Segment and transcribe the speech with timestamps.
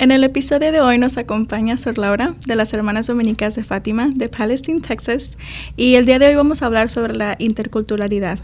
[0.00, 4.10] En el episodio de hoy nos acompaña Sor Laura de las Hermanas Dominicas de Fátima
[4.12, 5.38] de Palestine, Texas,
[5.76, 8.40] y el día de hoy vamos a hablar sobre la interculturalidad.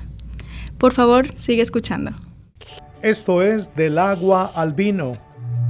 [0.78, 2.12] Por favor, sigue escuchando.
[3.02, 5.10] Esto es Del agua al vino,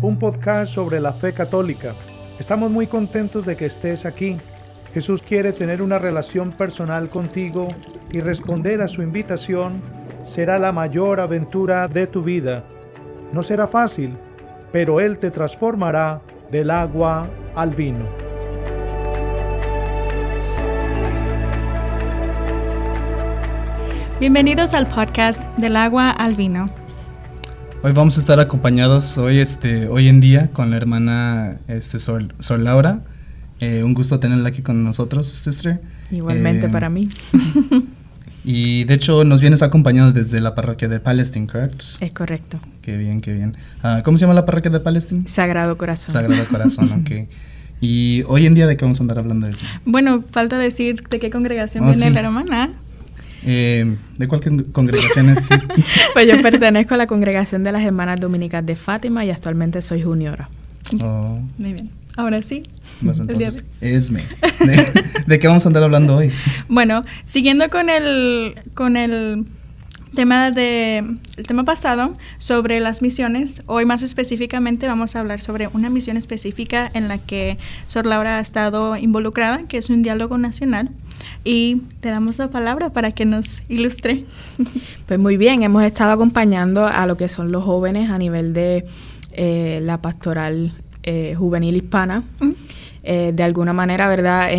[0.02, 1.94] un podcast sobre la fe católica.
[2.38, 4.36] Estamos muy contentos de que estés aquí.
[4.92, 7.68] Jesús quiere tener una relación personal contigo
[8.12, 9.80] y responder a su invitación
[10.24, 12.64] será la mayor aventura de tu vida.
[13.32, 14.18] No será fácil
[14.72, 18.04] pero Él te transformará del agua al vino.
[24.18, 26.68] Bienvenidos al podcast Del agua al vino.
[27.82, 32.34] Hoy vamos a estar acompañados hoy, este, hoy en día con la hermana este, Sol,
[32.58, 33.00] Laura.
[33.60, 35.80] Eh, un gusto tenerla aquí con nosotros, sister.
[36.10, 37.08] Igualmente eh, para mí.
[38.44, 41.84] Y de hecho nos vienes acompañado desde la parroquia de Palestine, ¿correcto?
[42.00, 42.58] Es correcto.
[42.82, 43.56] Qué bien, qué bien.
[43.82, 45.28] Ah, ¿Cómo se llama la parroquia de Palestine?
[45.28, 46.12] Sagrado Corazón.
[46.12, 47.28] Sagrado Corazón, ok.
[47.80, 49.64] ¿Y hoy en día de qué vamos a andar hablando de eso?
[49.84, 52.70] Bueno, falta decir de qué congregación oh, viene la hermana.
[53.42, 54.40] Eh, ¿De cuál
[54.72, 55.48] congregación es?
[56.12, 60.02] pues yo pertenezco a la congregación de las Hermanas Dominicas de Fátima y actualmente soy
[60.02, 60.50] juniora.
[61.00, 61.40] Oh.
[61.56, 61.99] Muy bien.
[62.20, 62.62] Ahora sí.
[63.02, 64.26] entonces, Esme.
[64.60, 64.92] ¿De,
[65.26, 66.30] ¿De, qué vamos a andar hablando hoy?
[66.68, 69.46] Bueno, siguiendo con el, con el
[70.14, 70.98] tema de
[71.36, 76.16] el tema pasado sobre las misiones, hoy más específicamente vamos a hablar sobre una misión
[76.16, 80.90] específica en la que Sor Laura ha estado involucrada, que es un diálogo nacional,
[81.44, 84.24] y le damos la palabra para que nos ilustre.
[85.06, 88.84] Pues muy bien, hemos estado acompañando a lo que son los jóvenes a nivel de
[89.32, 92.22] eh, la pastoral eh, juvenil hispana,
[93.02, 94.50] eh, de alguna manera, ¿verdad?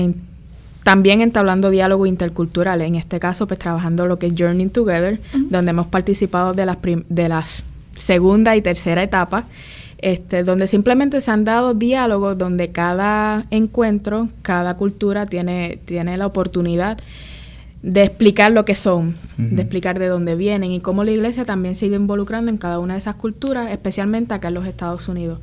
[0.83, 5.69] también entablando diálogo intercultural, en este caso, pues trabajando lo que es Journey Together, donde
[5.69, 7.63] hemos participado de las, de las
[7.97, 9.45] segunda y tercera etapa,
[9.99, 16.25] este, donde simplemente se han dado diálogos donde cada encuentro, cada cultura tiene, tiene la
[16.25, 16.97] oportunidad
[17.83, 21.75] de explicar lo que son, de explicar de dónde vienen y cómo la iglesia también
[21.75, 25.07] se ha ido involucrando en cada una de esas culturas, especialmente acá en los Estados
[25.07, 25.39] Unidos.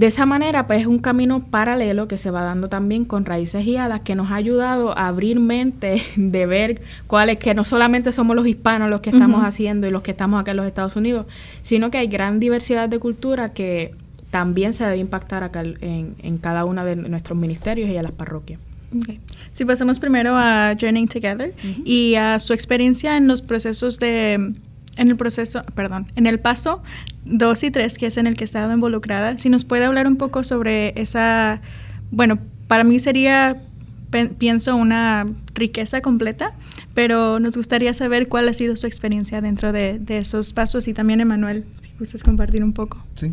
[0.00, 3.66] De esa manera, pues es un camino paralelo que se va dando también con Raíces
[3.66, 8.10] y Alas, que nos ha ayudado a abrir mente de ver cuáles, que no solamente
[8.10, 10.96] somos los hispanos los que estamos haciendo y los que estamos acá en los Estados
[10.96, 11.26] Unidos,
[11.60, 13.90] sino que hay gran diversidad de cultura que
[14.30, 18.58] también se debe impactar acá en, cada uno de nuestros ministerios y a las parroquias.
[19.52, 21.52] Si pasamos primero a Journeying Together
[21.84, 24.54] y a su experiencia en los procesos de
[24.96, 26.82] en el proceso, perdón, en el paso
[27.24, 30.06] 2 y 3, que es en el que he estado involucrada, si nos puede hablar
[30.06, 31.60] un poco sobre esa,
[32.10, 33.62] bueno, para mí sería,
[34.38, 36.54] pienso, una riqueza completa,
[36.94, 41.20] pero nos gustaría saber cuál ha sido su experiencia dentro de, esos pasos y también,
[41.20, 43.02] Emanuel, si gustas compartir un poco.
[43.14, 43.32] Sí.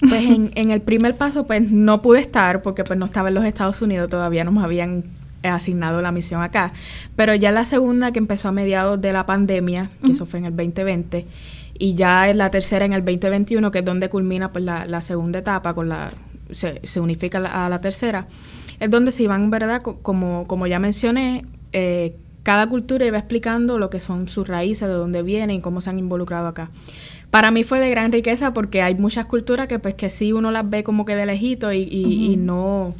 [0.00, 3.36] Pues en, en, el primer paso, pues no pude estar porque pues no estaba en
[3.36, 5.04] los Estados Unidos, todavía nos habían
[5.42, 6.72] asignado la misión acá.
[7.16, 10.56] Pero ya la segunda, que empezó a mediados de la pandemia, eso fue en el
[10.56, 11.26] 2020,
[11.78, 15.38] y ya en la tercera en el 2021, que es donde culmina pues, la, segunda
[15.38, 16.12] etapa, con la
[16.52, 18.26] se, se unifica a la tercera,
[18.80, 19.82] es donde se iban, ¿verdad?
[19.82, 24.94] Como, como ya mencioné, eh, cada cultura iba explicando lo que son sus raíces, de
[24.94, 26.70] dónde vienen y cómo se han involucrado acá.
[27.30, 30.50] Para mí fue de gran riqueza porque hay muchas culturas que pues que sí uno
[30.50, 32.94] las ve como que de lejito y, y no,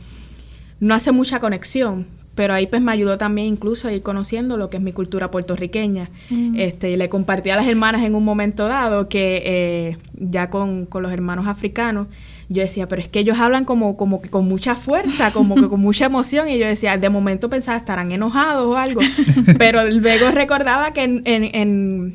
[0.81, 4.71] no hace mucha conexión pero ahí pues me ayudó también incluso a ir conociendo lo
[4.71, 6.09] que es mi cultura puertorriqueña.
[6.31, 6.55] Mm.
[6.55, 10.87] Este, y le compartí a las hermanas en un momento dado que eh, ya con,
[10.89, 12.07] los hermanos africanos,
[12.49, 15.67] yo decía, pero es que ellos hablan como, como que con mucha fuerza, como que
[15.67, 19.01] con mucha emoción, y yo decía, de momento pensaba, estarán enojados o algo,
[19.59, 22.15] pero luego recordaba que en, en, en,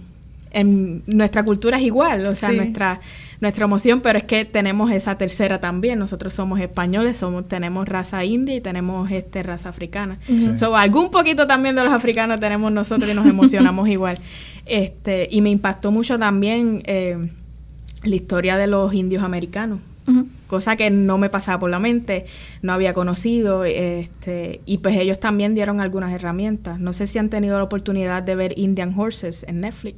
[0.54, 3.00] nuestra cultura es igual, o sea, nuestra
[3.44, 6.00] nuestra emoción, pero es que tenemos esa tercera también.
[6.00, 10.18] Nosotros somos españoles, somos, tenemos raza india y tenemos este raza africana.
[10.76, 14.18] algún poquito también de los africanos tenemos nosotros y nos emocionamos igual.
[14.66, 17.30] Este, y me impactó mucho también eh,
[18.04, 19.80] la historia de los indios americanos.
[20.48, 22.26] cosa que no me pasaba por la mente,
[22.62, 26.80] no había conocido, este, y pues ellos también dieron algunas herramientas.
[26.80, 29.98] No sé si han tenido la oportunidad de ver Indian Horses en Netflix.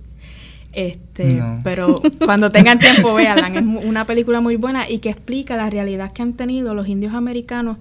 [0.77, 5.69] Este, pero cuando tengan tiempo véanla, es una película muy buena y que explica la
[5.69, 7.77] realidad que han tenido los indios americanos,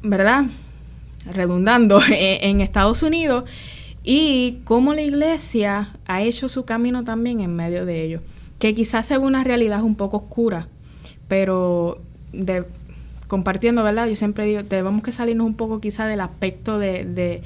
[0.00, 0.44] ¿verdad?
[1.26, 3.44] Redundando en Estados Unidos
[4.04, 8.22] y cómo la iglesia ha hecho su camino también en medio de ellos,
[8.60, 10.68] que quizás sea una realidad un poco oscura,
[11.26, 12.00] pero
[12.32, 12.66] de,
[13.26, 14.06] compartiendo, ¿verdad?
[14.06, 17.42] Yo siempre digo, tenemos que salirnos un poco quizás del aspecto de,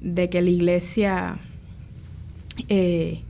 [0.00, 1.38] de, que la iglesia
[2.68, 3.22] eh,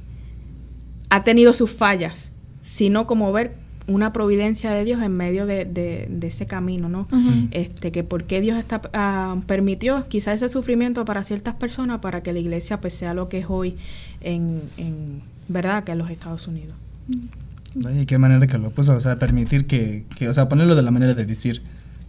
[1.10, 2.30] ha tenido sus fallas,
[2.62, 3.56] sino como ver
[3.88, 7.08] una providencia de Dios en medio de, de, ese camino, ¿no?
[7.50, 12.22] Este, que por qué Dios está, ah, permitió quizás ese sufrimiento para ciertas personas para
[12.22, 13.76] que la iglesia pues sea lo que es hoy
[14.20, 15.84] en, en ¿verdad?
[15.84, 16.76] Que en los Estados Unidos.
[17.74, 20.82] Vaya, qué manera que lo puso, o sea, permitir que, que, o sea, ponerlo de
[20.82, 21.62] la manera de decir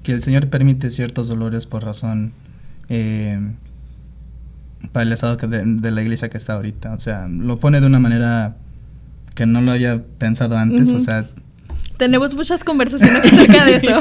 [0.03, 2.33] que el Señor permite ciertos dolores por razón
[2.89, 3.39] eh,
[4.91, 7.87] para el estado de, de, la iglesia que está ahorita, o sea, lo pone de
[7.87, 8.57] una manera
[9.39, 11.23] que no lo había pensado antes, o sea...
[11.95, 13.91] Tenemos muchas conversaciones acerca de eso.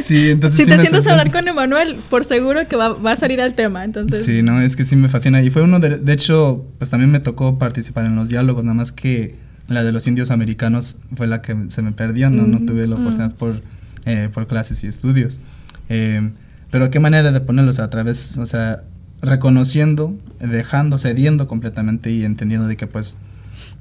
[0.00, 0.30] sí.
[0.30, 0.64] entonces...
[0.64, 3.52] si te sientes a hablar con Emanuel, por seguro que va, va, a salir al
[3.52, 4.24] tema, entonces...
[4.24, 5.42] Sí, no, es que sí me fascina.
[5.42, 5.98] Y fue uno de...
[5.98, 9.34] De hecho, pues también me tocó participar en los diálogos, nada más que
[9.66, 12.94] la de los indios americanos fue la que se me perdió, no, no tuve la
[12.94, 13.60] oportunidad por,
[14.06, 15.42] eh, por clases y estudios.
[15.90, 16.30] Eh,
[16.70, 18.82] pero qué manera de ponerlos a través, o sea,
[19.20, 23.18] reconociendo, dejando, cediendo completamente y entendiendo de que pues,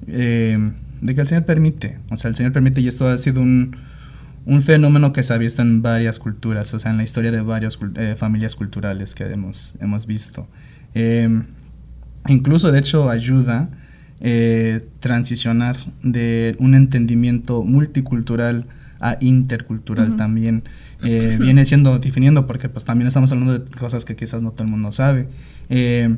[0.05, 0.57] eh,
[1.01, 3.75] de que el Señor permite, o sea, el Señor permite y esto ha sido un,
[4.45, 7.41] un fenómeno que se ha visto en varias culturas, o sea, en la historia de
[7.41, 7.79] varias
[8.17, 10.47] familias culturales que hemos, hemos visto.
[12.27, 13.69] incluso, de hecho, ayuda
[14.19, 18.65] eh, transicionar de un entendimiento multicultural
[18.99, 20.63] a intercultural también.
[21.03, 24.63] Eh, viene siendo, definiendo, porque pues también estamos hablando de cosas que quizás no todo
[24.63, 25.27] el mundo sabe.
[25.69, 26.15] Eh,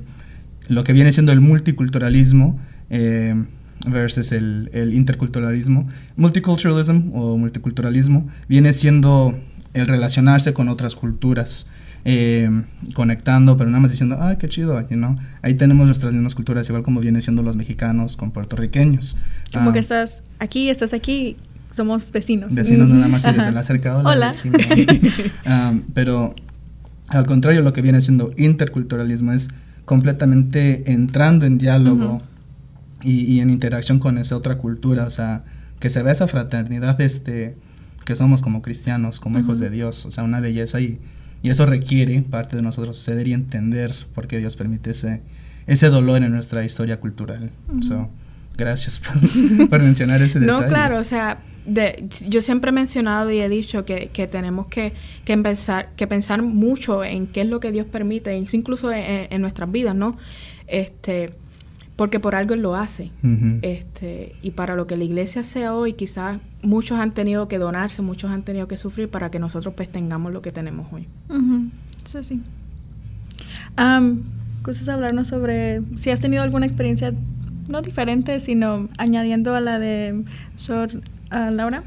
[0.69, 2.57] lo que viene siendo el multiculturalismo
[3.87, 5.87] versus el, el, interculturalismo.
[6.15, 9.37] Multiculturalism o multiculturalismo viene siendo
[9.73, 11.67] el relacionarse con otras culturas.
[12.05, 12.49] Eh,
[12.93, 15.17] conectando, pero nada más diciendo, ah, qué chido, you know?
[15.41, 19.17] ahí tenemos nuestras mismas culturas, igual como vienen siendo los mexicanos con puertorriqueños.
[19.51, 19.81] Como que ah.
[19.81, 21.35] estás aquí, estás aquí,
[21.75, 22.53] somos vecinos.
[22.53, 24.33] Vecinos nada más y desde la cerca, hola.
[25.45, 26.35] Ah, pero
[27.09, 29.49] al contrario, lo que viene siendo interculturalismo es
[29.83, 32.21] completamente entrando en diálogo
[33.03, 35.43] y, en interacción con esa otra cultura, o sea,
[35.79, 37.55] que se ve esa fraternidad este,
[38.05, 40.99] que somos como cristianos, como hijos de Dios, o sea, una belleza y
[41.41, 45.21] y eso requiere parte de nosotros ceder y entender por qué Dios permite ese,
[45.67, 47.49] ese dolor en nuestra historia cultural.
[48.57, 48.99] gracias
[49.69, 50.61] por, mencionar ese detalle.
[50.61, 51.39] No, claro, o sea,
[52.27, 54.93] yo siempre he mencionado y he dicho que, tenemos que,
[55.23, 59.41] que, pensar, que pensar mucho en qué es lo que Dios permite, incluso en, en
[59.41, 60.17] nuestras vidas, ¿no?
[60.67, 61.29] Este,
[61.99, 63.11] porque por algo Él lo hace.
[63.61, 68.01] este, y para lo que la iglesia sea hoy, quizás muchos han tenido que donarse,
[68.01, 71.07] muchos han tenido que sufrir para que nosotros pues tengamos lo que tenemos hoy.
[72.05, 72.41] Eso sí.
[74.61, 77.13] cosas hablarnos sobre si has tenido alguna experiencia,
[77.67, 80.23] no diferente, sino añadiendo a la de
[80.55, 81.83] Sor Laura.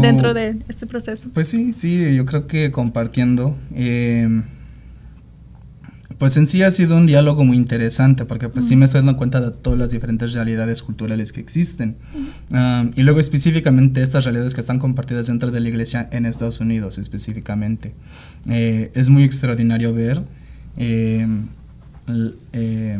[0.00, 1.30] dentro de este proceso.
[1.34, 3.56] Pues sí, sí, yo creo que compartiendo.
[3.74, 4.28] Eh,
[6.22, 9.16] pues en sí ha sido un diálogo muy interesante porque pues sí me estoy dando
[9.16, 11.96] cuenta de todas las diferentes realidades culturales que existen.
[12.94, 16.96] y luego específicamente estas realidades que están compartidas dentro de la iglesia en Estados Unidos
[16.98, 17.92] específicamente.
[18.48, 20.22] Eh, es muy extraordinario ver,
[20.76, 21.26] eh,
[22.52, 22.98] eh,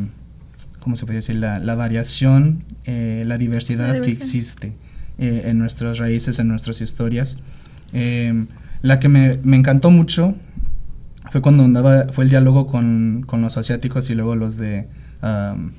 [0.81, 1.37] ¿cómo se puede decir?
[1.37, 4.73] La, variación, la diversidad que existe
[5.19, 7.39] en nuestras raíces, en nuestras historias.
[8.83, 10.35] la que me, me encantó mucho
[11.33, 14.87] fue cuando andaba, fue el diálogo con, con los asiáticos y luego los de
[15.23, 15.71] um,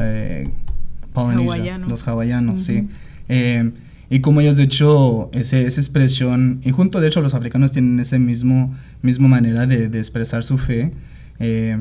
[0.00, 0.50] eh,
[1.86, 2.88] los hawaianos, sí.
[3.28, 3.70] Eh,
[4.10, 8.00] y como ellos, de hecho, ese, esa expresión, y junto, de hecho, los africanos tienen
[8.00, 10.90] ese mismo, mismo manera de, de expresar su fe.
[11.38, 11.80] Eh,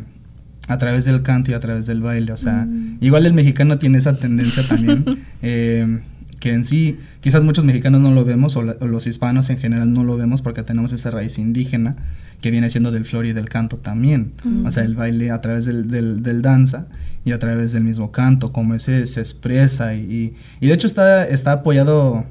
[0.67, 2.99] a través del canto y a través del baile, o sea, mm.
[3.01, 5.03] igual el mexicano tiene esa tendencia también,
[5.41, 5.99] eh,
[6.39, 10.03] que en sí quizás muchos mexicanos no lo vemos o, los hispanos en general no
[10.03, 11.95] lo vemos porque tenemos esa raíz indígena
[12.41, 14.31] que viene siendo del flor y del canto también.
[14.65, 16.87] O sea, el baile a través del, del, danza
[17.25, 21.27] y a través del mismo canto, como ese se expresa y, y, de hecho está,
[21.27, 22.25] está apoyado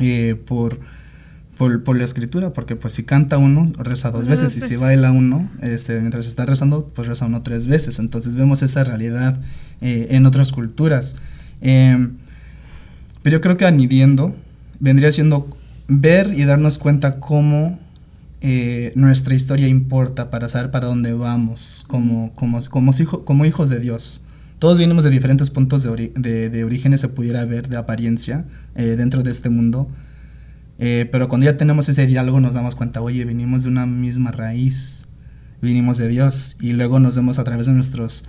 [0.00, 0.80] eh, por,
[1.56, 5.48] por, la escritura, porque pues si canta uno, reza dos veces, y si baila uno,
[5.60, 8.00] este, mientras está rezando, pues reza uno tres veces.
[8.00, 9.40] Entonces vemos esa realidad
[9.80, 11.14] eh, en otras culturas.
[11.60, 12.08] Eh,
[13.22, 14.34] pero yo creo que anidiendo
[14.80, 15.48] vendría siendo
[15.88, 17.78] ver y darnos cuenta cómo
[18.40, 22.92] eh, nuestra historia importa para saber para dónde vamos como, como, como,
[23.24, 24.22] como hijos de Dios.
[24.58, 29.22] Todos venimos de diferentes puntos de, de, orígenes, se pudiera ver, de apariencia, eh, dentro
[29.22, 29.88] de este mundo.
[30.78, 34.32] Eh, pero cuando ya tenemos ese diálogo nos damos cuenta, oye, venimos de una misma
[34.32, 35.06] raíz,
[35.60, 36.56] vinimos de Dios.
[36.60, 38.24] Y luego nos vemos a través de nuestras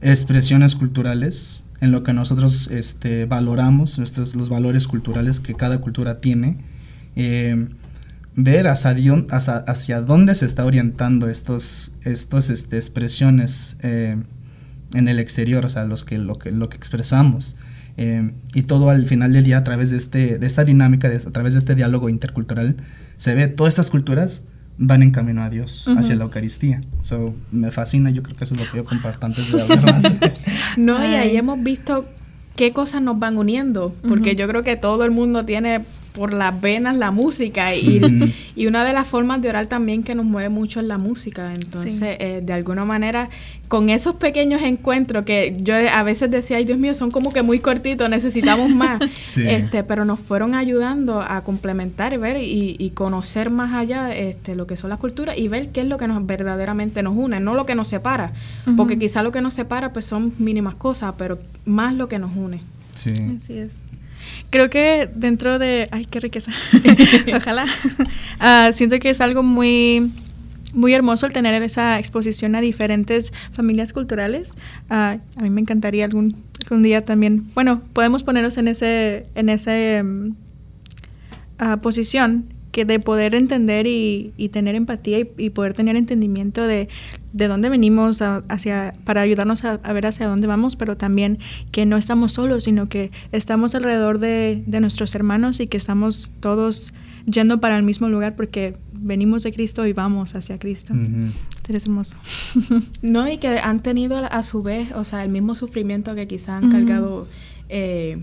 [0.00, 6.20] expresiones culturales, en lo que nosotros este, valoramos, nuestros, los valores culturales que cada cultura
[6.20, 6.58] tiene,
[7.16, 7.68] eh,
[8.34, 14.16] ver hacia, dónde se está orientando estos, estos este, expresiones eh,
[14.94, 17.56] en el exterior, o sea, los que, lo, que, lo que expresamos.
[17.96, 21.30] Eh, y todo al final del día a través de, este, de esta dinámica, a
[21.32, 22.76] través de este diálogo intercultural,
[23.16, 24.44] se ve todas estas culturas
[24.78, 26.80] van en camino a Dios, hacia la Eucaristía.
[27.02, 29.82] So, me fascina, yo creo que eso es lo que yo comparto antes de hablar
[29.82, 30.04] más.
[30.76, 32.06] no, y ahí hemos visto
[32.56, 35.84] qué cosas nos van uniendo, porque yo creo que todo el mundo tiene
[36.18, 38.00] por las venas la música y,
[38.56, 41.52] y, una de las formas de orar también que nos mueve mucho es la música.
[41.54, 43.30] Entonces, eh, de alguna manera,
[43.68, 47.42] con esos pequeños encuentros que yo a veces decía, ay Dios mío, son como que
[47.42, 49.00] muy cortitos, necesitamos más,
[49.36, 54.66] este, pero nos fueron ayudando a complementar ver y, y, conocer más allá este, lo
[54.66, 57.54] que son las culturas y ver qué es lo que nos verdaderamente nos une, no
[57.54, 58.32] lo que nos separa,
[58.76, 62.34] porque quizá lo que nos separa pues son mínimas cosas, pero más lo que nos
[62.34, 62.62] une.
[62.94, 63.12] Sí.
[63.36, 63.84] Así es.
[64.50, 65.88] Creo que dentro de...
[65.90, 66.52] ¡Ay, qué riqueza!
[67.36, 67.66] Ojalá.
[68.40, 70.10] Ah, siento que es algo muy
[70.74, 74.56] muy hermoso el tener esa exposición a diferentes familias culturales.
[74.90, 79.48] Ah, a mí me encantaría algún, algún, día también, bueno, podemos ponernos en ese, en
[79.48, 80.30] ese mm,
[81.58, 86.88] ah, posición que de poder entender y, tener empatía y, poder tener entendimiento de,
[87.32, 91.38] de dónde venimos hacia, para ayudarnos a, ver hacia dónde vamos, pero también
[91.70, 96.92] que no estamos solos, sino que estamos alrededor de, nuestros hermanos y que estamos todos
[97.26, 100.94] yendo para el mismo lugar porque venimos de Cristo y vamos hacia Cristo.
[101.68, 102.16] Es hermoso.
[103.02, 106.62] no, y que han tenido a su vez, o sea, el mismo sufrimiento que quizás
[106.62, 107.28] han cargado.
[107.68, 108.22] Eh,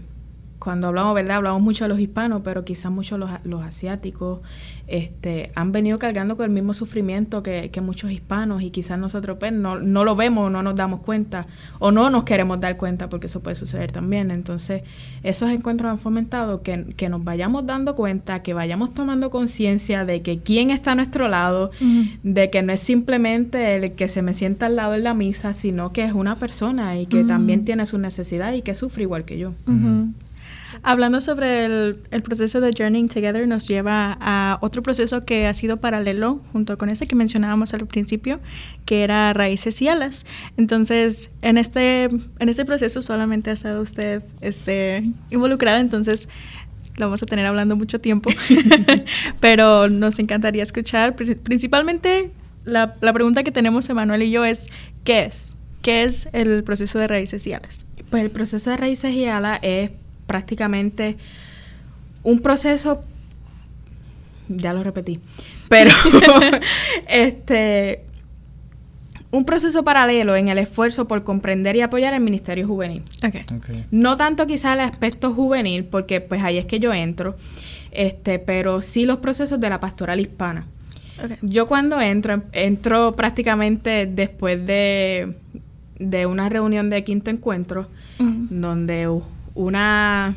[0.66, 1.38] cuando hablamos, ¿verdad?
[1.38, 4.40] Hablamos mucho de los hispanos, pero quizás muchos los, los asiáticos
[4.88, 9.54] este, han venido cargando con el mismo sufrimiento que, muchos hispanos y quizás nosotros pues,
[9.54, 11.46] no, no lo vemos, no nos damos cuenta
[11.78, 14.32] o no nos queremos dar cuenta porque eso puede suceder también.
[14.32, 14.82] Entonces,
[15.22, 20.24] esos encuentros han fomentado que, que nos vayamos dando cuenta, que vayamos tomando conciencia de
[20.24, 21.70] que quién está a nuestro lado,
[22.24, 25.54] de que no es simplemente el que se me sienta al lado en la misa,
[25.54, 29.26] sino que es una persona y que también tiene su necesidad y que sufre igual
[29.26, 29.54] que yo.
[30.88, 35.78] Hablando sobre el, proceso de Journeying Together, nos lleva a otro proceso que ha sido
[35.78, 38.40] paralelo junto con ese que mencionábamos al principio,
[38.86, 40.28] que era Raíces y Alas.
[40.58, 46.30] Entonces, en este, en este proceso solamente ha estado usted este, involucrada, entonces
[46.98, 48.30] lo vamos a tener hablando mucho tiempo,
[49.40, 51.16] pero nos encantaría escuchar.
[51.16, 52.30] Principalmente,
[52.64, 54.68] la, la pregunta que tenemos Emanuel y yo es,
[55.04, 55.58] ¿qué es?
[55.82, 57.88] ¿Qué es el proceso de Raíces y Alas?
[58.12, 59.90] Pues el proceso de Raíces y Alas es
[60.28, 61.18] prácticamente
[62.24, 63.04] un proceso,
[64.48, 65.20] ya lo repetí,
[65.70, 65.92] pero
[67.08, 68.06] este
[69.36, 73.04] un proceso paralelo en el esfuerzo por comprender y apoyar el Ministerio Juvenil.
[73.92, 77.36] No tanto quizá el aspecto juvenil, porque pues ahí es que yo entro,
[77.92, 80.66] este, pero sí los procesos de la pastoral hispana.
[81.42, 85.34] Yo cuando entro, entro prácticamente después de,
[85.98, 87.88] de una reunión de quinto encuentro,
[88.20, 89.08] donde
[89.56, 90.36] una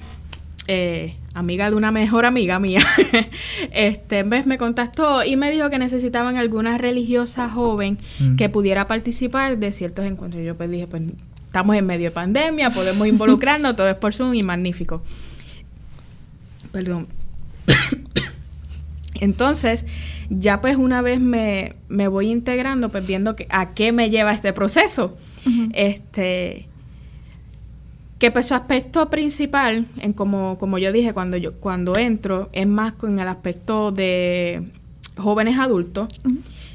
[0.67, 2.81] eh, amiga de una mejor amiga mía,
[3.73, 8.37] este, vez me contactó y me dijo que necesitaban alguna religiosa joven mm.
[8.37, 10.45] que pudiera participar de ciertos encuentros.
[10.45, 11.03] Yo pues dije, pues
[11.47, 15.03] estamos en medio de pandemia, podemos involucrarnos, todo es por Zoom y magnífico.
[16.71, 17.09] Perdón.
[19.21, 19.85] Entonces,
[20.29, 24.33] ya pues una vez me, me voy integrando, pues viendo que, a qué me lleva
[24.33, 25.17] este proceso.
[25.73, 26.68] Este
[28.19, 32.67] que pues su aspecto principal, en como, como yo dije cuando yo cuando entro, es
[32.67, 34.69] más con el aspecto de
[35.17, 36.09] jóvenes adultos,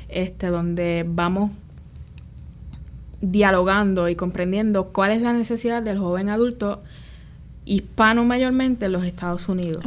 [0.07, 1.51] este, donde vamos
[3.21, 6.83] dialogando y comprendiendo cuál es la necesidad del joven adulto
[7.65, 9.83] hispano mayormente en los Estados Unidos.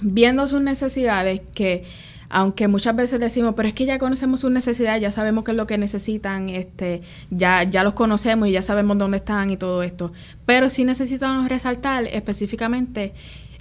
[0.00, 1.84] Viendo sus necesidades que
[2.30, 5.56] aunque muchas veces decimos, pero es que ya conocemos sus necesidades, ya sabemos qué es
[5.56, 9.82] lo que necesitan, este, ya, ya los conocemos y ya sabemos dónde están y todo
[9.82, 10.12] esto.
[10.46, 13.12] Pero sí necesitamos resaltar específicamente,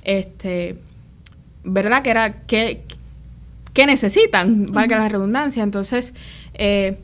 [0.03, 0.77] este,
[1.63, 2.03] ¿verdad?
[2.03, 2.85] Que era qué,
[3.75, 5.63] necesitan, valga la redundancia.
[5.63, 6.13] Entonces,
[6.53, 6.99] eh,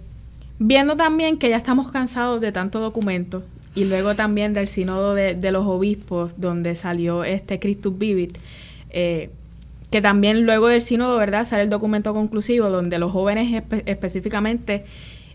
[0.60, 3.44] viendo también que ya estamos cansados de tanto documento,
[3.74, 8.38] y luego también del sínodo de, de los obispos, donde salió este Christus Vivit,
[8.92, 9.30] eh,
[9.96, 14.84] que también luego del sínodo, ¿verdad?, sale el documento conclusivo donde los jóvenes específicamente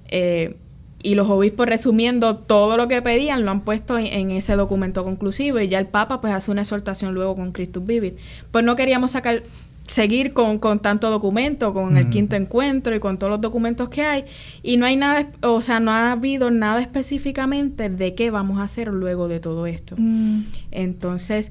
[0.09, 0.55] eh,
[1.02, 5.61] y los obispos resumiendo todo lo que pedían lo han puesto en, ese documento conclusivo
[5.61, 8.19] y ya el Papa pues hace una exhortación luego con Christus Vivit.
[8.50, 9.45] Pues no queríamos sacar
[9.87, 14.02] seguir con, con tanto documento, con el quinto encuentro y con todos los documentos que
[14.02, 14.25] hay
[14.62, 18.64] y no hay nada, o sea, no ha habido nada específicamente de qué vamos a
[18.64, 19.95] hacer luego de todo esto.
[19.97, 20.43] Mm.
[20.71, 21.50] Entonces,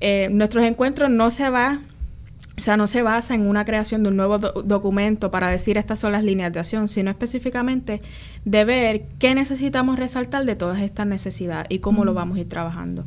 [0.00, 1.80] eh, nuestros encuentros no se va
[2.58, 6.00] O sea, no se basa en una creación de un nuevo documento para decir estas
[6.00, 8.02] son las líneas de acción, sino específicamente
[8.44, 12.48] de ver qué necesitamos resaltar de todas estas necesidades y cómo lo vamos a ir
[12.48, 13.04] trabajando.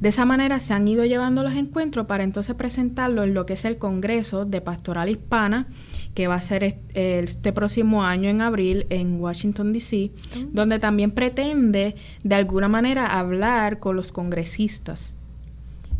[0.00, 3.54] De esa manera se han ido llevando los encuentros para entonces presentarlo en lo que
[3.54, 5.66] es el Congreso de Pastoral Hispana,
[6.12, 10.10] que va a ser este próximo año en abril en Washington, D.C.,
[10.52, 15.14] donde también pretende de alguna manera hablar con los congresistas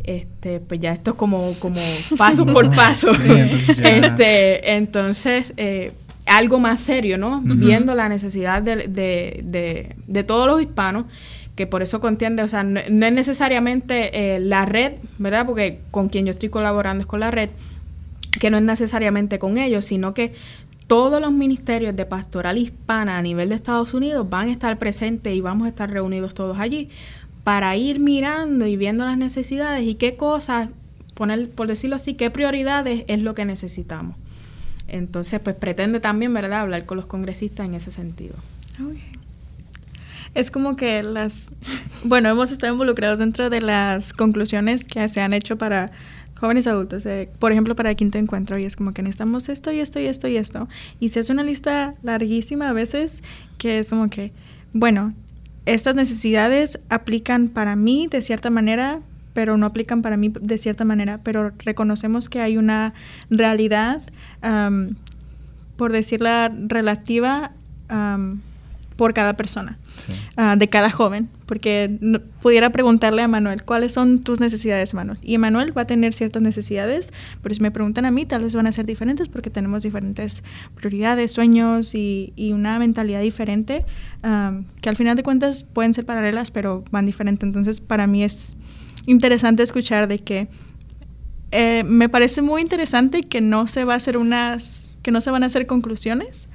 [0.04, 1.80] este, pues ya esto es como, como
[2.16, 3.08] paso por paso.
[3.24, 5.92] entonces, este, entonces eh,
[6.26, 7.40] algo más serio, ¿no?
[7.42, 11.06] Viendo la necesidad de, de, de, todos los hispanos,
[11.54, 15.46] que por eso contiende, o sea, no, es necesariamente eh, la red, ¿verdad?
[15.46, 17.50] Porque con quien yo estoy colaborando es con la red,
[18.40, 20.32] que no es necesariamente con ellos, sino que
[20.86, 25.34] todos los ministerios de pastoral hispana a nivel de Estados Unidos van a estar presentes
[25.34, 26.90] y vamos a estar reunidos todos allí
[27.44, 30.70] para ir mirando y viendo las necesidades y qué cosas,
[31.14, 34.16] poner, por decirlo así, qué prioridades es lo que necesitamos.
[34.88, 38.34] Entonces, pues pretende también, ¿verdad?, hablar con los congresistas en ese sentido.
[40.34, 41.50] Es como que las,
[42.02, 45.92] bueno, hemos estado involucrados dentro de las conclusiones que se han hecho para
[46.36, 47.04] jóvenes adultos,
[47.38, 50.06] por ejemplo, para el quinto encuentro, y es como que necesitamos esto y esto y
[50.06, 50.68] esto y esto.
[50.98, 53.22] Y se hace una lista larguísima a veces
[53.58, 54.32] que es como que,
[54.72, 55.14] bueno,
[55.66, 59.00] estas necesidades aplican para mí de cierta manera,
[59.32, 62.94] pero no aplican para mí de cierta manera, pero reconocemos que hay una
[63.30, 64.02] realidad,
[65.76, 67.52] por decirla relativa,
[68.96, 69.78] por cada persona,
[70.36, 71.98] ah, de cada joven, porque
[72.42, 75.18] pudiera preguntarle a Manuel, ¿cuáles son tus necesidades, Manuel?
[75.22, 78.54] Y Manuel va a tener ciertas necesidades, pero si me preguntan a mí, tal vez
[78.54, 80.42] van a ser diferentes porque tenemos diferentes
[80.74, 83.84] prioridades, sueños y, una mentalidad diferente,
[84.80, 87.46] que al final de cuentas pueden ser paralelas, pero van diferentes.
[87.46, 88.56] Entonces, para mí es
[89.06, 90.48] interesante escuchar de que
[91.56, 95.30] eh, me parece muy interesante que no se va a hacer unas, que no se
[95.30, 96.48] van a hacer conclusiones,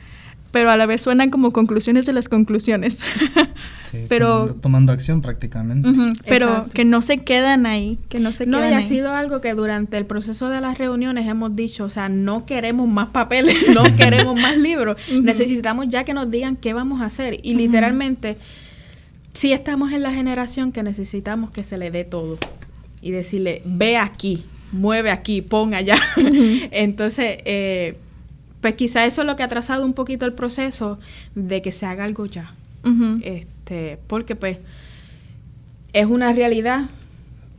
[0.51, 2.99] pero a la vez suenan como conclusiones de las conclusiones.
[3.83, 5.89] sí, pero tomando, acción prácticamente.
[6.27, 9.41] pero que no se quedan ahí, que no se no, quedan y ha sido algo
[9.41, 13.55] que durante el proceso de las reuniones hemos dicho, o sea, no queremos más papeles,
[13.73, 17.39] no queremos más libros, necesitamos ya que nos digan qué vamos a hacer.
[17.43, 18.37] Y literalmente
[19.33, 22.37] sí estamos en la generación que necesitamos que se le dé todo
[23.01, 25.95] y decirle, ve aquí, mueve aquí, pon allá.
[26.71, 27.97] Entonces, eh,
[28.61, 30.99] pues quizá eso es lo que ha atrasado un poquito el proceso
[31.35, 32.53] de que se haga algo ya.
[33.21, 34.57] este, porque pues
[35.93, 36.85] es una realidad.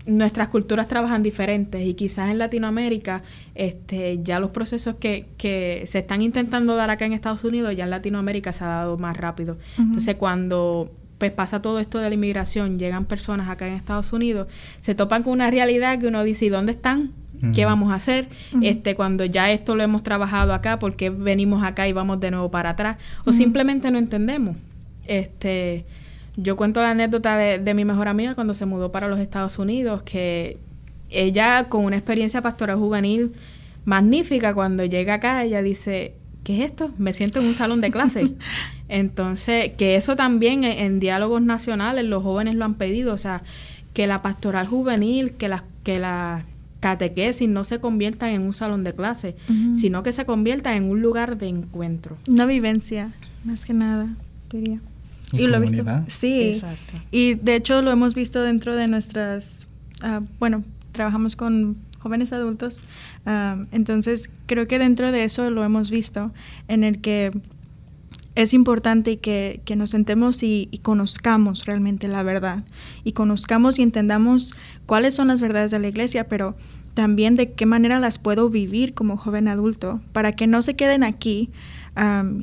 [0.06, 3.22] Nuestras culturas trabajan diferentes y quizás en Latinoamérica
[3.54, 7.84] este, ya los procesos que, que se están intentando dar acá en Estados Unidos, ya
[7.84, 9.58] en Latinoamérica se ha dado más rápido.
[9.78, 14.48] Entonces cuando pues pasa todo esto de la inmigración, llegan personas acá en Estados Unidos,
[14.80, 17.12] se topan con una realidad que uno dice, ¿y dónde están?
[17.55, 18.29] ¿Qué vamos a hacer?
[18.62, 22.31] Este, cuando ya esto lo hemos trabajado acá, ¿por qué venimos acá y vamos de
[22.31, 22.98] nuevo para atrás?
[23.24, 24.57] O simplemente no entendemos.
[25.07, 25.85] Este,
[26.37, 30.03] yo cuento la anécdota de, mi mejor amiga cuando se mudó para los Estados Unidos,
[30.03, 30.59] que
[31.09, 33.33] ella con una experiencia pastoral juvenil
[33.85, 36.90] magnífica, cuando llega acá, ella dice, ¿qué es esto?
[36.98, 38.35] Me siento en un salón de clase.
[38.88, 43.42] Entonces, que eso también en, en, diálogos nacionales los jóvenes lo han pedido, o sea,
[43.94, 46.44] que la pastoral juvenil, que la, que la
[46.80, 49.36] catequesis no se convierta en un salón de clase,
[49.74, 52.16] sino que se convierta en un lugar de encuentro.
[52.26, 53.12] Una vivencia,
[53.44, 54.08] más que nada,
[54.50, 54.80] diría.
[55.32, 55.84] Y, lo he visto.
[56.08, 56.94] Sí, Exacto.
[57.12, 59.68] y de hecho lo hemos visto dentro de nuestras,
[60.02, 62.80] uh, bueno, trabajamos con jóvenes adultos,
[63.26, 66.32] uh, entonces creo que dentro de eso lo hemos visto,
[66.66, 67.30] en el que
[68.42, 72.64] es importante que, que nos sentemos y, conozcamos realmente la verdad.
[73.05, 74.55] Y conozcamos y entendamos
[74.87, 76.57] cuáles son las verdades de la iglesia, pero
[76.94, 81.03] también de qué manera las puedo vivir como joven adulto para que no se queden
[81.03, 81.50] aquí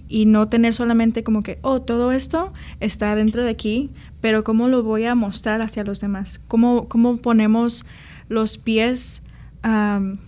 [0.08, 3.90] y no tener solamente como que, oh, todo esto está dentro de aquí,
[4.22, 7.86] pero cómo lo voy a mostrar hacia los demás, cómo, cómo ponemos
[8.30, 9.24] los pies,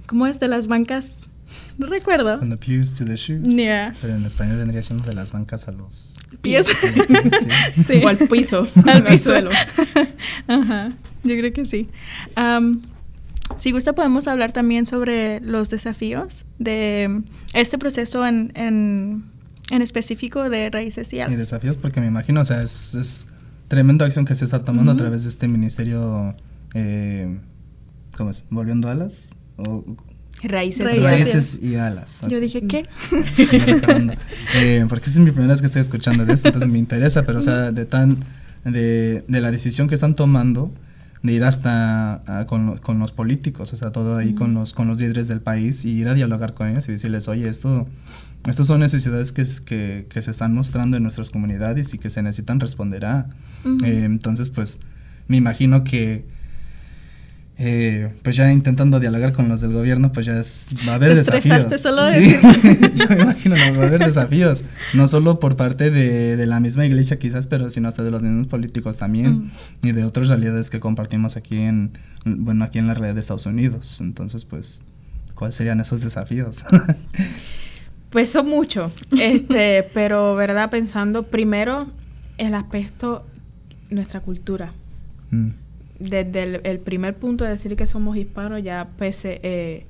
[0.07, 1.29] ¿cómo es de las bancas?
[1.77, 2.37] No recuerdo.
[2.37, 3.47] From the pews to the shoes.
[3.47, 3.93] Yeah.
[4.01, 6.67] Pero en español vendría siendo de las bancas a los pies.
[7.87, 8.01] sí.
[8.03, 8.67] O al piso.
[8.85, 9.33] al piso.
[10.47, 10.91] Ajá.
[11.23, 11.89] Yo creo que sí.
[13.57, 19.23] si gusta, podemos hablar también sobre los desafíos de este proceso en, en,
[19.69, 23.27] en específico de raíces y Y desafíos, porque me imagino, o sea, es, es
[23.69, 26.33] tremenda acción que se está tomando a través de este ministerio.
[26.73, 27.39] Eh,
[28.17, 28.43] ¿Cómo es?
[28.49, 29.35] ¿Volviendo alas?
[29.55, 29.83] ¿O
[30.43, 32.21] Raíces, Raíces y alas.
[32.27, 32.85] Yo dije, ¿qué?
[34.55, 37.39] eh, porque es mi primera vez que estoy escuchando de esto, entonces me interesa, pero
[37.39, 38.23] o sea, de tan,
[38.63, 40.71] de, de la decisión que están tomando,
[41.23, 44.87] de ir hasta ah, con, con, los políticos, o sea, todo ahí con, los, con
[44.87, 47.87] los líderes del país y ir a dialogar con ellos y decirles, oye, esto,
[48.47, 52.21] estas son necesidades que, que, que se están mostrando en nuestras comunidades y que se
[52.23, 53.29] necesitan responder a.
[53.83, 54.79] Eh, entonces, pues,
[55.27, 56.25] me imagino que
[57.61, 61.13] eh, pues ya intentando dialogar con los del gobierno, pues ya es, va a haber
[61.13, 61.81] desafíos.
[61.81, 62.33] Solo sí,
[62.95, 66.85] yo me imagino, va a haber desafíos, no solo por parte de, de, la misma
[66.85, 69.87] iglesia quizás, pero sino hasta de los mismos políticos también mm.
[69.87, 71.91] y de otras realidades que compartimos aquí en,
[72.23, 73.99] bueno, aquí en la realidad de Estados Unidos.
[73.99, 74.81] Entonces, pues,
[75.35, 76.63] ¿cuáles serían esos desafíos?
[78.09, 80.69] pues son muchos, este, pero, ¿verdad?
[80.69, 81.91] Pensando primero
[82.37, 83.25] el aspecto,
[83.89, 84.71] nuestra cultura.
[85.31, 85.49] Mm
[85.99, 89.85] desde el, primer punto de decir que somos hispanos, ya pues eh,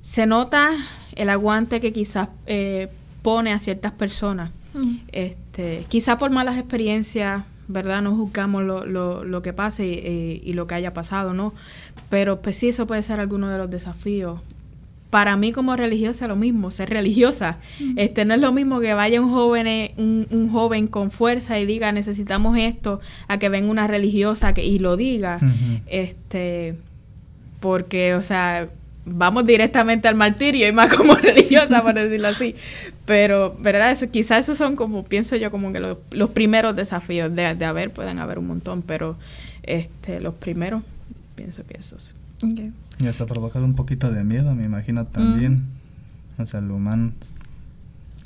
[0.00, 0.74] se nota
[1.14, 2.88] el aguante que quizás eh,
[3.22, 4.50] pone a ciertas personas.
[4.74, 4.96] Mm.
[5.12, 8.02] Este, quizá por malas experiencias, ¿verdad?
[8.02, 11.52] No juzgamos lo, lo, lo que pase y, y, lo que haya pasado, ¿no?
[12.08, 14.40] Pero pues sí, eso puede ser alguno de los desafíos
[15.10, 17.58] para mí como religiosa lo mismo, ser religiosa.
[17.96, 21.66] Este no es lo mismo que vaya un joven, eh, un, joven con fuerza y
[21.66, 25.40] diga necesitamos esto, a que venga una religiosa que, y lo diga.
[25.86, 26.76] Este
[27.60, 28.68] porque, o sea,
[29.04, 32.54] vamos directamente al martirio y más como religiosa, por decirlo así.
[33.04, 33.90] Pero, ¿verdad?
[33.90, 37.90] Eso, quizás esos son como, pienso yo, como que los, primeros desafíos de, de haber,
[37.90, 39.16] pueden haber un montón, pero
[39.62, 40.82] este los primeros,
[41.34, 42.14] pienso que esos.
[42.98, 45.64] Y hasta provocado un poquito de miedo, me imagino también.
[46.38, 47.12] O sea, el humano.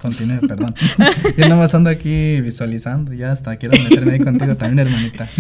[0.01, 0.75] Continúe, perdón.
[1.39, 5.29] Yo nomás ando aquí visualizando, ya hasta quiero meterme ahí contigo también, hermanita.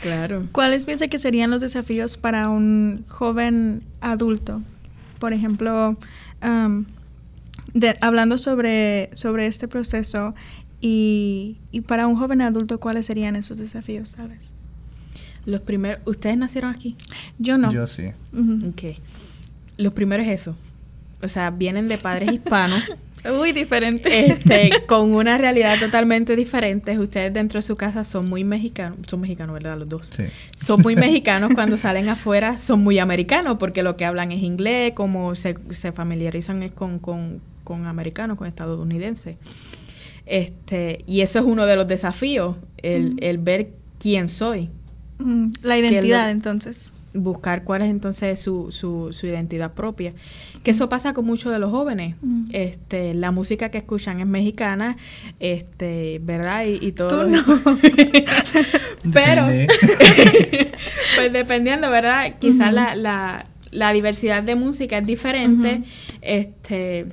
[0.00, 0.42] Claro.
[0.52, 4.62] ¿Cuáles piensa que serían los desafíos para un joven adulto?
[5.18, 5.98] Por ejemplo,
[8.00, 10.36] hablando sobre, sobre este proceso
[10.80, 14.54] y, y para un joven adulto, ¿cuáles serían esos desafíos, tal vez?
[15.44, 16.96] Los primeros, ¿ustedes nacieron aquí?
[17.38, 17.72] Yo no.
[17.72, 18.08] Yo sí.
[18.66, 18.98] Ok.
[19.76, 20.56] Lo primero es eso.
[21.22, 22.82] O sea, vienen de padres hispanos.
[23.24, 24.26] Muy diferente.
[24.26, 26.98] Este, con una realidad totalmente diferente.
[26.98, 28.98] Ustedes dentro de su casa son muy mexicanos.
[29.06, 29.76] Son mexicanos, ¿verdad?
[29.78, 30.06] Los dos.
[30.10, 30.24] Sí.
[30.56, 31.52] Son muy mexicanos.
[31.54, 35.92] Cuando salen afuera son muy americanos porque lo que hablan es inglés, como se, se
[35.92, 39.36] familiarizan es con, con, con americanos, con estadounidenses.
[40.26, 44.70] Este, y eso es uno de los desafíos, el, el ver quién soy.
[45.18, 46.92] Mm, la identidad, entonces.
[47.14, 50.12] Buscar cuál es entonces su, su, su identidad propia.
[50.62, 52.16] Que eso pasa con muchos de los jóvenes.
[52.20, 52.44] Mm.
[52.52, 54.96] Este, la música que escuchan es mexicana,
[55.40, 56.64] este, ¿verdad?
[56.66, 57.26] Y, todo.
[59.12, 59.46] Pero,
[61.16, 62.34] pues dependiendo, ¿verdad?
[62.38, 65.82] Quizás la, la, la, diversidad de música es diferente.
[66.20, 67.06] Este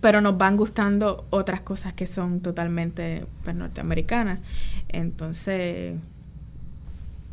[0.00, 4.40] pero nos van gustando otras cosas que son totalmente pues, norteamericanas.
[4.88, 5.94] Entonces,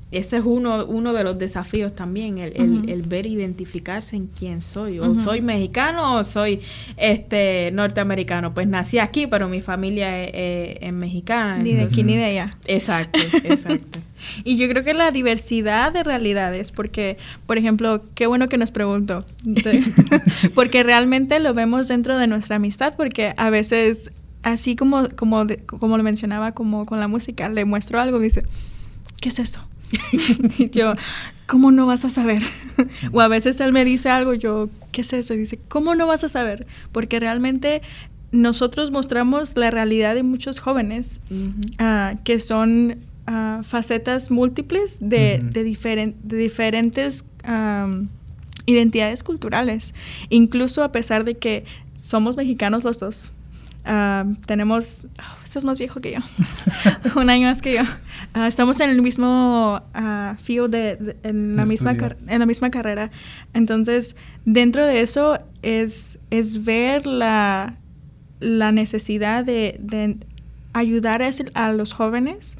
[0.09, 4.99] ese es uno, uno de los desafíos también, el, el, ver identificarse en quién soy.
[4.99, 6.61] O soy mexicano o soy
[6.95, 8.53] este norteamericano.
[8.53, 11.57] Pues nací aquí, pero mi familia es, mexicana.
[11.57, 12.51] Ni de aquí ni de allá.
[12.67, 13.99] Exacto, exacto.
[14.45, 18.71] y yo creo que la diversidad de realidades, porque, por ejemplo, qué bueno que nos
[18.71, 19.25] preguntó.
[20.55, 25.97] porque realmente lo vemos dentro de nuestra amistad, porque a veces, así como, como, como
[25.97, 28.43] lo mencionaba, como con la música, le muestro algo, dice,
[29.19, 29.67] ¿qué es eso?
[30.57, 30.93] Y yo,
[31.45, 32.43] ¿cómo no vas a saber?
[33.11, 35.33] o a veces él me dice algo, yo, ¿qué es eso?
[35.33, 36.67] Y dice, ¿cómo no vas a saber?
[36.91, 37.81] Porque realmente
[38.31, 41.21] nosotros mostramos la realidad de muchos jóvenes
[41.79, 47.23] ah, que son ah, facetas múltiples de, de, de diferentes
[48.65, 49.93] identidades culturales,
[50.29, 51.63] incluso a pesar de que
[51.95, 53.31] somos mexicanos los dos.
[53.89, 56.19] Ah, tenemos, oh, este es más viejo que yo,
[57.15, 57.81] un año más que yo.
[58.33, 61.95] Ah, estamos en el mismo uh, field de, en, la misma
[62.27, 63.11] en la misma carrera.
[63.53, 67.77] Entonces, dentro de eso es, es ver la,
[68.41, 70.17] la necesidad de, de
[70.73, 72.57] ayudar a, a, los jóvenes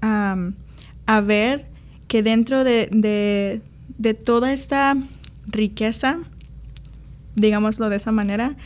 [0.00, 1.66] a ver
[2.08, 3.62] que dentro de, de,
[3.96, 4.96] de toda esta
[5.46, 6.18] riqueza,
[7.36, 8.56] digámoslo de esa manera,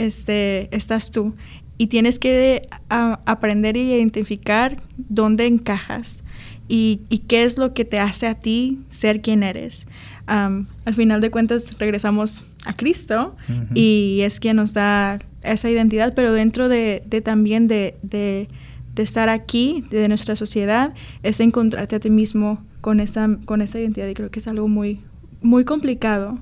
[0.00, 1.34] este, estás tú.
[1.78, 6.24] Y tienes que aprender y identificar dónde encajas
[6.68, 9.86] y, qué es lo que te hace a ti ser quien eres.
[10.26, 13.34] al final de cuentas regresamos a Cristo
[13.74, 18.46] y es quien nos da esa identidad, pero dentro de, también de, de,
[18.96, 24.06] estar aquí, de nuestra sociedad, es encontrarte a ti mismo con esa, con esa identidad.
[24.06, 25.00] Y creo que es algo muy,
[25.40, 26.38] muy complicado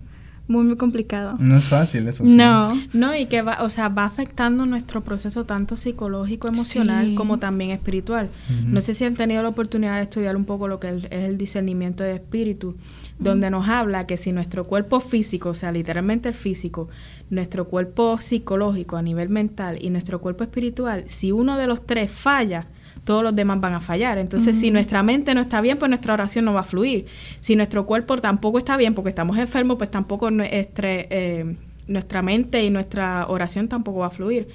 [0.48, 1.37] muy, muy complicado.
[1.38, 2.26] No es fácil eso.
[2.26, 2.34] Sí.
[2.37, 2.74] No.
[2.92, 7.14] No, y que va, o sea, va afectando nuestro proceso tanto psicológico, emocional, Sí.
[7.14, 8.30] como también espiritual.
[8.66, 11.38] No sé si han tenido la oportunidad de estudiar un poco lo que es el
[11.38, 12.76] discernimiento de espíritu,
[13.18, 16.88] donde nos habla que si nuestro cuerpo físico, o sea, literalmente el físico,
[17.30, 22.11] nuestro cuerpo psicológico a nivel mental y nuestro cuerpo espiritual, si uno de los tres
[22.11, 22.66] falla,
[23.04, 24.18] todos los demás van a fallar.
[24.18, 27.06] Entonces, si nuestra mente no está bien, pues nuestra oración no va a fluir.
[27.40, 31.56] Si nuestro cuerpo tampoco está bien porque estamos enfermos, pues tampoco nuestra, eh,
[31.87, 34.48] nuestra mente y nuestra oración tampoco va a fluir.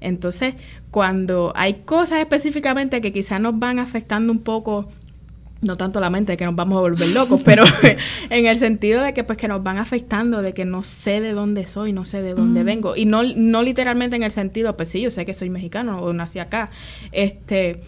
[0.00, 0.54] Entonces,
[0.90, 4.88] cuando hay cosas específicamente que quizás nos van afectando un poco,
[5.60, 7.64] no tanto la mente, que nos vamos a volver locos, pero
[8.30, 11.32] en el sentido de que pues que nos van afectando, de que no sé de
[11.32, 12.66] dónde soy, no sé de dónde Mm.
[12.66, 12.96] vengo.
[12.96, 16.12] Y no, no literalmente en el sentido, pues sí, yo sé que soy mexicano o
[16.12, 16.70] nací acá,
[17.10, 17.80] este,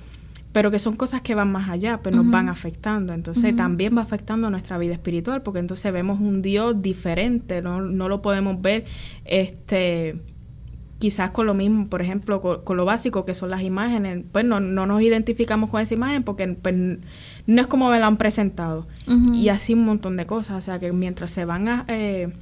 [0.53, 2.33] pero que son cosas que van más allá, pues nos Ujú.
[2.33, 3.15] van afectando.
[3.15, 8.09] Entonces también va afectando nuestra vida espiritual, porque entonces vemos un Dios diferente, no, no
[8.09, 8.85] lo podemos ver,
[9.25, 10.17] este
[11.01, 14.45] quizás con lo mismo, por ejemplo, con, con lo básico que son las imágenes, pues
[14.45, 18.19] no, no nos identificamos con esa imagen porque pues, no es como me la han
[18.19, 18.87] presentado.
[19.35, 20.59] Y así un montón de cosas.
[20.59, 22.33] O sea que mientras se van a, eh,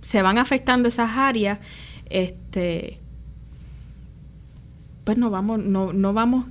[0.00, 1.58] se van afectando esas áreas,
[2.08, 3.00] este
[5.02, 6.46] pues no vamos, no, no vamos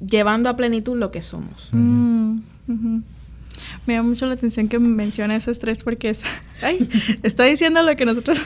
[0.00, 1.68] llevando a plenitud lo que somos.
[1.72, 2.38] Mm.
[3.88, 6.20] Me llama mucho la atención que menciona esos tres porque es,
[6.62, 6.86] ay,
[7.22, 8.38] está diciendo lo que nosotros...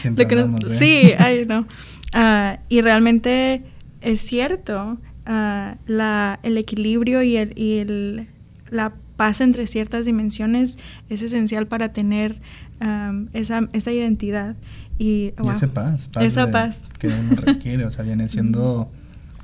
[0.00, 0.76] Siempre lo que nos- hablamos, ¿eh?
[0.78, 1.66] Sí, ay, no.
[2.14, 3.62] Ah, y realmente
[4.00, 8.28] es cierto, ah, la, el equilibrio y, el, y el,
[8.70, 10.78] la paz entre ciertas dimensiones
[11.10, 12.40] es esencial para tener
[12.80, 14.56] am, esa, esa identidad.
[14.98, 16.84] Y, esa paz, paz Esa de- paz.
[16.98, 18.90] que uno requiere, o sea, viene siendo,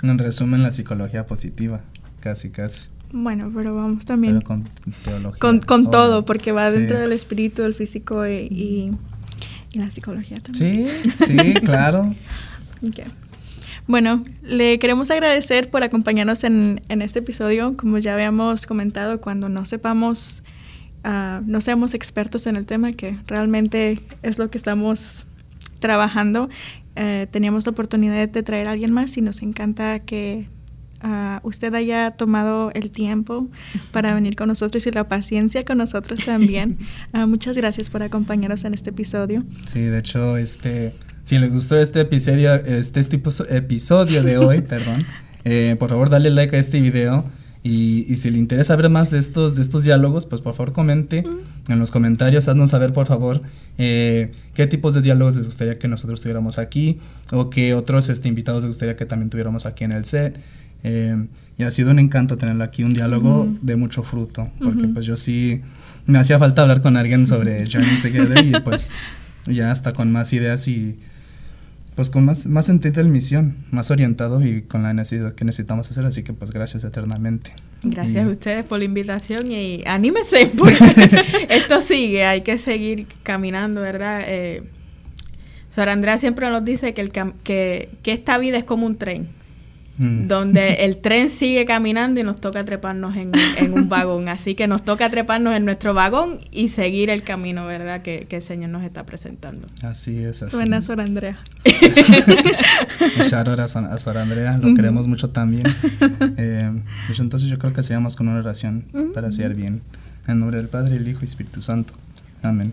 [0.02, 1.82] en resumen, la psicología positiva,
[2.20, 2.88] casi, casi.
[3.12, 4.68] Bueno, pero vamos también Pero con
[5.03, 5.38] teología.
[5.66, 6.79] con, todo, porque va Sí.
[6.79, 8.90] dentro del espíritu, el físico y, y,
[9.73, 10.88] y la psicología también.
[11.16, 12.14] Sí, sí, claro.
[13.87, 17.77] Bueno, le queremos agradecer por acompañarnos en, en este episodio.
[17.77, 20.42] Como ya habíamos comentado, cuando no sepamos,
[21.05, 25.27] ah, no seamos expertos en el tema, que realmente es lo que estamos
[25.79, 26.51] trabajando,
[26.97, 30.49] eh, teníamos la oportunidad de traer a alguien más y nos encanta que
[31.00, 33.48] ah, usted haya tomado el tiempo
[33.92, 36.78] para venir con nosotros y la paciencia con nosotros también.
[37.12, 39.42] Ah, muchas gracias por acompañarnos en este episodio.
[39.66, 40.92] Sí, de hecho, este,
[41.24, 45.04] si les gustó este episodio, este, este episo- episodio de hoy, perdón,
[45.44, 47.24] eh, por favor dale like a este video
[47.62, 50.72] y, y si le interesa ver más de estos, de estos diálogos, pues por favor
[50.72, 51.24] comente
[51.68, 53.42] en los comentarios, haznos saber por favor
[53.78, 56.98] eh, qué tipos de diálogos les gustaría que nosotros tuviéramos aquí
[57.32, 60.38] o qué otros este, invitados les gustaría que también tuviéramos aquí en el set.
[60.84, 61.26] Eh,
[61.58, 63.58] y ha sido un encanto tenerlo aquí, un diálogo Ujú.
[63.62, 64.94] de mucho fruto, porque Ujú.
[64.94, 65.60] pues yo sí
[66.06, 68.90] me hacía falta hablar con alguien sobre Journey Together y pues
[69.46, 70.96] ya hasta con más ideas y
[71.96, 75.90] pues con más, más sentido de misión, más orientado y con la necesidad que necesitamos
[75.90, 77.52] hacer, así que pues gracias eternamente.
[77.82, 80.78] Gracias Y- a ustedes por la invitación y anímese porque
[81.48, 84.22] esto sigue, hay que seguir caminando, ¿verdad?
[84.28, 84.62] Eh,
[85.70, 89.28] Sor Andrea siempre nos dice que, el que, que esta vida es como un tren,
[89.98, 90.28] Mm.
[90.28, 94.28] donde el tren sigue caminando y nos toca treparnos en, en un vagón.
[94.28, 98.02] Así que nos toca treparnos en nuestro vagón y seguir el camino, ¿verdad?
[98.02, 99.66] Que, que el Señor nos está presentando.
[99.82, 100.87] Así es, así Suena es.
[100.87, 101.37] Sor Andrea.
[103.28, 105.64] Shout out a, Sor Andrea, lo queremos mucho también.
[106.40, 106.70] Eh,
[107.06, 109.82] pues entonces yo creo que sigamos con una oración para hacer bien.
[110.26, 111.94] En nombre del Padre, el Hijo y Espíritu Santo.
[112.42, 112.72] Amén.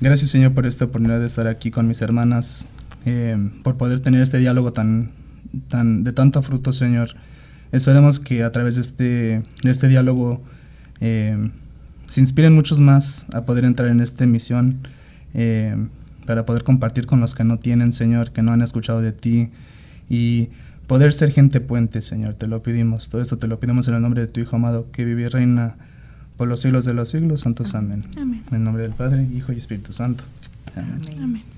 [0.00, 2.68] Gracias Señor por esta oportunidad de estar aquí con mis hermanas,
[3.06, 5.10] eh, por poder tener este diálogo tan,
[5.68, 7.10] tan de tanto fruto Señor.
[7.72, 9.04] Esperemos que a través de este,
[9.62, 10.40] de este diálogo
[11.00, 11.50] eh,
[12.06, 14.78] se inspiren muchos más a poder entrar en esta misión,
[15.34, 15.76] eh,
[16.26, 19.50] para poder compartir con los que no tienen, Señor, que no han escuchado de ti
[20.08, 20.48] y
[20.86, 22.34] poder ser gente puente, Señor.
[22.34, 23.10] Te lo pedimos.
[23.10, 25.28] Todo esto te lo pedimos en el nombre de tu Hijo amado, que vive y
[25.28, 25.76] reina
[26.36, 27.42] por los siglos de los siglos.
[27.42, 28.02] Santos, amén.
[28.16, 28.42] Amén.
[28.48, 30.24] En el nombre del Padre, Hijo y Espíritu Santo.
[30.76, 31.00] Amén.
[31.08, 31.22] Amén.
[31.22, 31.53] Amén.